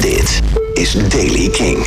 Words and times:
Dit 0.00 0.42
is 0.72 0.92
Daily 1.08 1.48
King. 1.48 1.86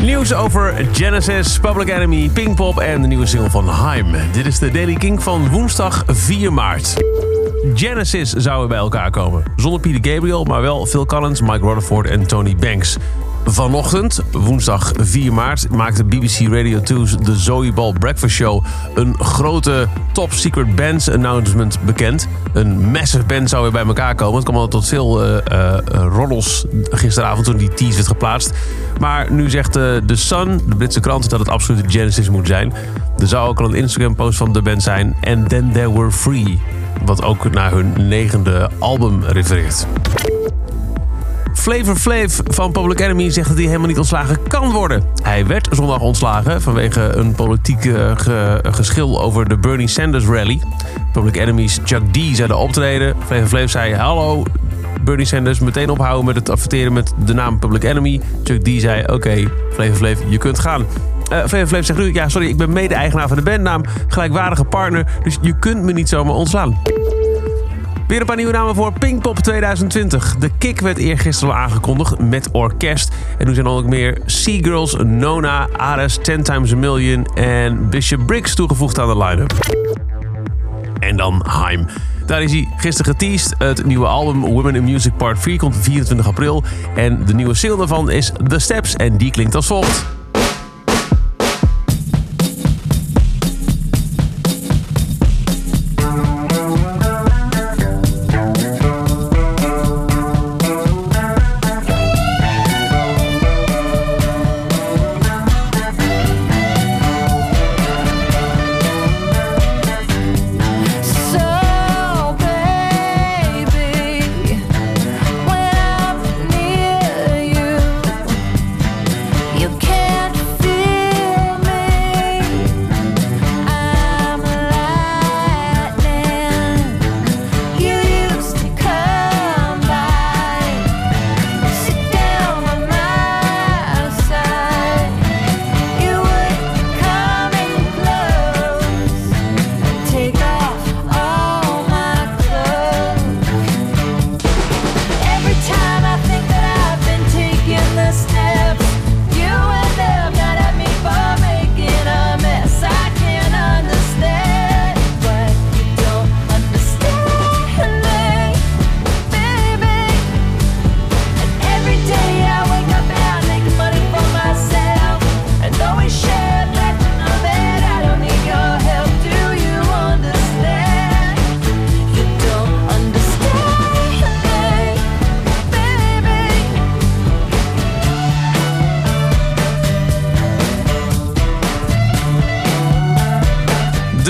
Nieuws 0.00 0.34
over 0.34 0.86
Genesis, 0.92 1.58
Public 1.58 1.88
Enemy, 1.88 2.28
Pinkpop 2.28 2.78
en 2.78 3.02
de 3.02 3.08
nieuwe 3.08 3.26
single 3.26 3.50
van 3.50 3.68
Haim. 3.68 4.06
Dit 4.32 4.46
is 4.46 4.58
de 4.58 4.70
Daily 4.70 4.94
King 4.94 5.22
van 5.22 5.48
woensdag 5.48 6.02
4 6.06 6.52
maart. 6.52 6.94
Genesis 7.74 8.32
zouden 8.32 8.68
bij 8.68 8.78
elkaar 8.78 9.10
komen. 9.10 9.42
Zonder 9.56 9.80
Peter 9.80 10.12
Gabriel, 10.12 10.44
maar 10.44 10.60
wel 10.60 10.86
Phil 10.86 11.06
Collins, 11.06 11.40
Mike 11.40 11.66
Rutherford 11.66 12.08
en 12.08 12.26
Tony 12.26 12.56
Banks. 12.56 12.96
Vanochtend, 13.44 14.20
woensdag 14.32 14.92
4 14.98 15.32
maart, 15.32 15.70
maakte 15.70 16.04
BBC 16.04 16.38
Radio 16.40 16.78
2's 16.78 17.14
The 17.24 17.36
Zoe 17.36 17.72
Ball 17.72 17.92
Breakfast 17.92 18.34
Show 18.34 18.64
een 18.94 19.14
grote 19.18 19.88
top 20.12 20.32
secret 20.32 20.76
bands 20.76 21.10
announcement 21.10 21.78
bekend. 21.84 22.28
Een 22.52 22.90
massive 22.90 23.24
band 23.24 23.48
zou 23.48 23.62
weer 23.62 23.72
bij 23.72 23.84
elkaar 23.84 24.14
komen. 24.14 24.34
Het 24.34 24.44
kwam 24.44 24.56
al 24.56 24.68
tot 24.68 24.88
veel 24.88 25.24
uh, 25.26 25.78
gisteravond 26.90 27.44
toen 27.44 27.56
die 27.56 27.74
tease 27.74 27.94
werd 27.94 28.06
geplaatst. 28.06 28.52
Maar 29.00 29.32
nu 29.32 29.50
zegt 29.50 29.76
uh, 29.76 29.96
The 29.96 30.16
Sun, 30.16 30.60
de 30.68 30.76
Britse 30.76 31.00
krant, 31.00 31.30
dat 31.30 31.38
het 31.38 31.48
absoluut 31.48 31.92
Genesis 31.92 32.30
moet 32.30 32.46
zijn. 32.46 32.72
Er 33.18 33.26
zou 33.26 33.48
ook 33.48 33.60
al 33.60 33.66
een 33.66 33.74
Instagram-post 33.74 34.38
van 34.38 34.52
de 34.52 34.62
band 34.62 34.82
zijn. 34.82 35.16
And 35.20 35.48
Then 35.48 35.72
There 35.72 35.92
Were 35.92 36.10
Free. 36.10 36.60
Wat 37.04 37.22
ook 37.22 37.50
naar 37.50 37.72
hun 37.72 38.08
negende 38.08 38.70
album 38.78 39.24
refereert. 39.24 39.86
Flavor 41.60 41.96
Flav 41.96 42.40
van 42.44 42.72
Public 42.72 43.00
Enemy 43.00 43.30
zegt 43.30 43.48
dat 43.48 43.56
hij 43.56 43.66
helemaal 43.66 43.88
niet 43.88 43.98
ontslagen 43.98 44.38
kan 44.48 44.70
worden. 44.70 45.04
Hij 45.22 45.46
werd 45.46 45.68
zondag 45.70 46.00
ontslagen 46.00 46.62
vanwege 46.62 47.00
een 47.00 47.34
politiek 47.34 47.82
ge 47.82 48.58
geschil 48.62 49.22
over 49.22 49.48
de 49.48 49.58
Bernie 49.58 49.88
Sanders 49.88 50.24
rally. 50.24 50.60
Public 51.12 51.36
Enemy's 51.36 51.78
Chuck 51.84 52.02
D 52.12 52.36
zei 52.36 52.48
de 52.48 52.56
optreden. 52.56 53.16
Flavor 53.26 53.46
Flav 53.46 53.68
zei 53.68 53.94
hallo 53.94 54.42
Bernie 55.04 55.26
Sanders 55.26 55.58
meteen 55.58 55.90
ophouden 55.90 56.24
met 56.24 56.34
het 56.34 56.50
adverteren 56.50 56.92
met 56.92 57.12
de 57.24 57.32
naam 57.32 57.58
Public 57.58 57.82
Enemy. 57.82 58.20
Chuck 58.44 58.62
D 58.62 58.80
zei 58.80 59.02
oké 59.02 59.12
okay, 59.12 59.48
Flavor 59.72 59.94
Flav 59.94 60.18
je 60.28 60.38
kunt 60.38 60.58
gaan. 60.58 60.80
Uh, 60.80 61.38
Flavor 61.38 61.66
Flav 61.66 61.84
zegt 61.84 61.98
nu 61.98 62.12
ja 62.12 62.28
sorry 62.28 62.48
ik 62.48 62.56
ben 62.56 62.72
mede-eigenaar 62.72 63.28
van 63.28 63.36
de 63.36 63.42
bandnaam, 63.42 63.82
gelijkwaardige 64.08 64.64
partner, 64.64 65.06
dus 65.22 65.38
je 65.40 65.58
kunt 65.58 65.82
me 65.82 65.92
niet 65.92 66.08
zomaar 66.08 66.34
ontslaan. 66.34 66.78
Weer 68.10 68.20
een 68.20 68.26
paar 68.26 68.36
nieuwe 68.36 68.52
namen 68.52 68.74
voor 68.74 68.92
Pinkpop 68.92 69.38
2020. 69.38 70.36
De 70.36 70.50
Kick 70.58 70.80
werd 70.80 70.98
eergisteren 70.98 71.54
al 71.54 71.60
aangekondigd 71.60 72.18
met 72.18 72.50
orkest. 72.50 73.12
En 73.38 73.46
nu 73.46 73.54
zijn 73.54 73.66
er 73.66 73.72
ook 73.72 73.86
meer 73.86 74.18
Seagirls, 74.26 74.96
Nona, 75.04 75.68
Ares, 75.76 76.18
10 76.22 76.42
Times 76.42 76.72
a 76.72 76.76
Million 76.76 77.24
en 77.34 77.90
Bishop 77.90 78.26
Briggs 78.26 78.54
toegevoegd 78.54 78.98
aan 78.98 79.08
de 79.08 79.24
line-up. 79.24 79.52
En 80.98 81.16
dan 81.16 81.42
Haim. 81.46 81.86
Daar 82.26 82.42
is 82.42 82.52
hij 82.52 82.68
gisteren 82.76 83.12
geteased. 83.12 83.54
Het 83.58 83.86
nieuwe 83.86 84.06
album 84.06 84.40
Women 84.40 84.74
in 84.74 84.84
Music 84.84 85.16
Part 85.16 85.42
3 85.42 85.58
komt 85.58 85.76
24 85.76 86.26
april. 86.26 86.64
En 86.94 87.24
de 87.24 87.34
nieuwe 87.34 87.54
single 87.54 87.78
daarvan 87.78 88.10
is 88.10 88.32
The 88.48 88.58
Steps 88.58 88.96
en 88.96 89.16
die 89.16 89.30
klinkt 89.30 89.54
als 89.54 89.66
volgt. 89.66 90.19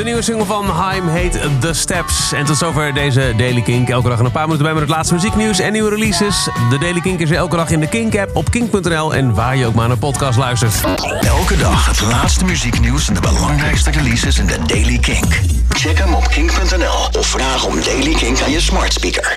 De 0.00 0.06
nieuwe 0.06 0.22
single 0.22 0.44
van 0.44 0.66
Haim 0.68 1.08
heet 1.08 1.40
The 1.60 1.72
Steps. 1.72 2.32
En 2.32 2.44
tot 2.44 2.56
zover 2.56 2.94
deze 2.94 3.34
Daily 3.36 3.62
Kink. 3.62 3.88
Elke 3.88 4.08
dag 4.08 4.18
een 4.18 4.30
paar 4.30 4.42
minuten 4.42 4.64
bij 4.64 4.72
met 4.72 4.82
het 4.82 4.90
laatste 4.90 5.14
muzieknieuws 5.14 5.58
en 5.58 5.72
nieuwe 5.72 5.90
releases. 5.90 6.48
De 6.70 6.78
Daily 6.78 7.00
Kink 7.00 7.20
is 7.20 7.30
elke 7.30 7.56
dag 7.56 7.70
in 7.70 7.80
de 7.80 7.88
Kink-app 7.88 8.36
op 8.36 8.50
kink.nl 8.50 9.14
en 9.14 9.34
waar 9.34 9.56
je 9.56 9.66
ook 9.66 9.74
maar 9.74 9.88
naar 9.88 9.96
podcast 9.96 10.38
luistert. 10.38 10.74
Elke 11.20 11.56
dag 11.56 11.86
het 11.86 12.00
laatste 12.00 12.44
muzieknieuws 12.44 13.08
en 13.08 13.14
de 13.14 13.20
belangrijkste 13.20 13.90
releases 13.90 14.38
in 14.38 14.46
de 14.46 14.58
Daily 14.66 14.98
Kink. 14.98 15.40
Check 15.68 15.98
hem 15.98 16.14
op 16.14 16.28
kink.nl 16.28 17.20
of 17.20 17.26
vraag 17.26 17.66
om 17.66 17.82
Daily 17.84 18.14
Kink 18.14 18.40
aan 18.40 18.50
je 18.50 18.60
smart 18.60 18.92
speaker. 18.92 19.28